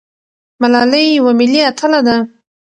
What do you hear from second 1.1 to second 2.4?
یوه ملي اتله ده.